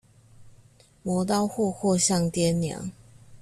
[1.03, 2.91] 磨刀霍霍向爹娘